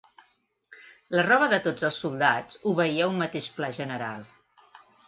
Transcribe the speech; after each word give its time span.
La 1.19 1.25
roba 1.27 1.49
de 1.53 1.59
tots 1.67 1.87
els 1.91 2.01
soldats 2.07 2.61
obeïa 2.75 3.07
a 3.09 3.13
un 3.15 3.21
mateix 3.25 3.53
pla 3.61 3.73
general 3.81 4.31